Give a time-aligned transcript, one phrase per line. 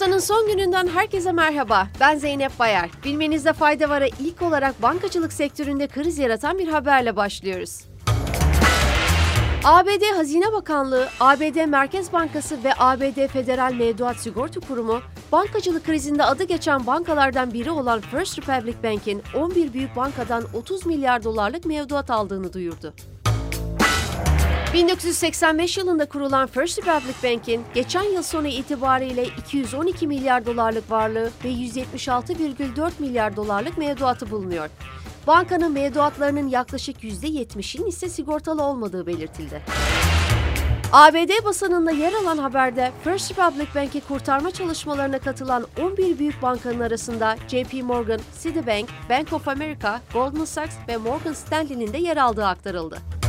[0.00, 1.88] Haftanın son gününden herkese merhaba.
[2.00, 2.90] Ben Zeynep Bayar.
[3.04, 7.80] Bilmenizde fayda var'a ilk olarak bankacılık sektöründe kriz yaratan bir haberle başlıyoruz.
[9.64, 15.00] ABD Hazine Bakanlığı, ABD Merkez Bankası ve ABD Federal Mevduat Sigorta Kurumu,
[15.32, 21.24] bankacılık krizinde adı geçen bankalardan biri olan First Republic Bank'in 11 büyük bankadan 30 milyar
[21.24, 22.94] dolarlık mevduat aldığını duyurdu.
[24.74, 31.48] 1985 yılında kurulan First Republic Bank'in geçen yıl sonu itibariyle 212 milyar dolarlık varlığı ve
[31.48, 34.68] 176,4 milyar dolarlık mevduatı bulunuyor.
[35.26, 39.62] Bankanın mevduatlarının yaklaşık %70'in ise sigortalı olmadığı belirtildi.
[40.92, 47.36] ABD basınında yer alan haberde First Republic Bank'i kurtarma çalışmalarına katılan 11 büyük bankanın arasında
[47.48, 53.19] JP Morgan, Citibank, Bank of America, Goldman Sachs ve Morgan Stanley'nin de yer aldığı aktarıldı.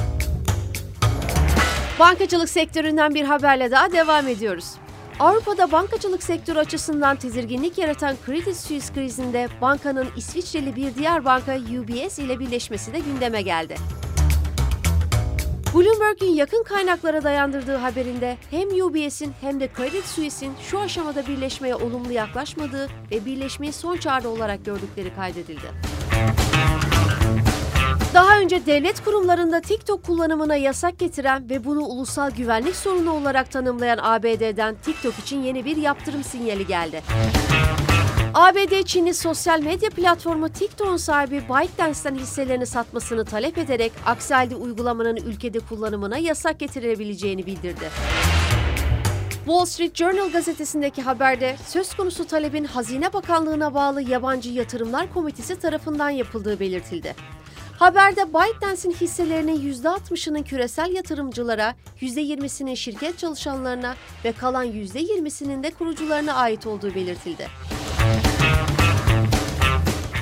[2.02, 4.66] Bankacılık sektöründen bir haberle daha devam ediyoruz.
[5.20, 12.20] Avrupa'da bankacılık sektörü açısından tedirginlik yaratan Credit Suisse krizinde bankanın İsviçreli bir diğer banka UBS
[12.20, 13.76] ile birleşmesi de gündeme geldi.
[15.74, 22.12] Bloomberg'in yakın kaynaklara dayandırdığı haberinde hem UBS'in hem de Credit Suisse'in şu aşamada birleşmeye olumlu
[22.12, 25.72] yaklaşmadığı ve birleşmeyi son çare olarak gördükleri kaydedildi.
[28.14, 34.00] Daha önce devlet kurumlarında TikTok kullanımına yasak getiren ve bunu ulusal güvenlik sorunu olarak tanımlayan
[34.02, 37.02] ABD'den TikTok için yeni bir yaptırım sinyali geldi.
[38.34, 45.16] ABD Çinli sosyal medya platformu TikTok'un sahibi ByteDance'den hisselerini satmasını talep ederek aksi halde uygulamanın
[45.16, 47.90] ülkede kullanımına yasak getirilebileceğini bildirdi.
[49.46, 56.10] Wall Street Journal gazetesindeki haberde söz konusu talebin Hazine Bakanlığı'na bağlı Yabancı Yatırımlar Komitesi tarafından
[56.10, 57.16] yapıldığı belirtildi.
[57.82, 66.68] Haberde ByteDance'in hisselerinin %60'ının küresel yatırımcılara, %20'sinin şirket çalışanlarına ve kalan %20'sinin de kurucularına ait
[66.68, 67.48] olduğu belirtildi.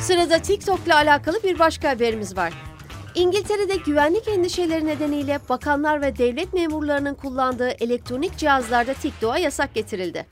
[0.01, 2.53] Sırada TikTok ile alakalı bir başka haberimiz var.
[3.15, 10.25] İngiltere'de güvenlik endişeleri nedeniyle bakanlar ve devlet memurlarının kullandığı elektronik cihazlarda TikTok'a yasak getirildi.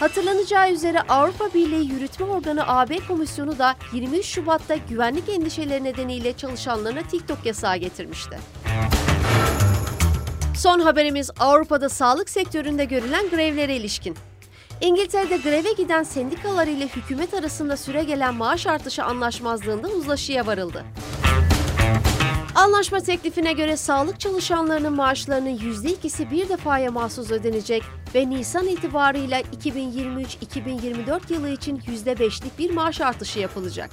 [0.00, 7.02] Hatırlanacağı üzere Avrupa Birliği Yürütme Organı AB Komisyonu da 23 Şubat'ta güvenlik endişeleri nedeniyle çalışanlarına
[7.02, 8.38] TikTok yasağı getirmişti.
[10.56, 14.16] Son haberimiz Avrupa'da sağlık sektöründe görülen grevlere ilişkin.
[14.80, 20.84] İngiltere'de greve giden sendikalar ile hükümet arasında süre gelen maaş artışı anlaşmazlığında uzlaşıya varıldı.
[22.60, 27.82] Anlaşma teklifine göre sağlık çalışanlarının maaşlarının %2'si bir defaya mahsus ödenecek
[28.14, 33.90] ve Nisan itibarıyla 2023-2024 yılı için %5'lik bir maaş artışı yapılacak.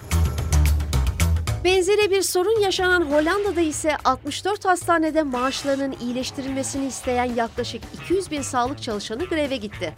[1.63, 8.81] Benzeri bir sorun yaşanan Hollanda'da ise 64 hastanede maaşlarının iyileştirilmesini isteyen yaklaşık 200 bin sağlık
[8.81, 9.93] çalışanı greve gitti.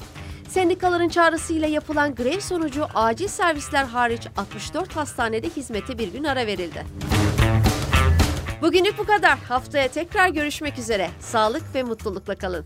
[0.50, 6.85] Sendikaların çağrısıyla yapılan grev sonucu acil servisler hariç 64 hastanede hizmete bir gün ara verildi.
[8.62, 9.40] Bugünlük bu kadar.
[9.40, 11.09] Haftaya tekrar görüşmek üzere.
[11.20, 12.66] Sağlık ve mutlulukla kalın.